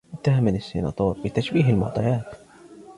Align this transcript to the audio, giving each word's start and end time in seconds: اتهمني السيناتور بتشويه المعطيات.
اتهمني 0.13 0.57
السيناتور 0.57 1.17
بتشويه 1.25 1.69
المعطيات. 1.69 2.35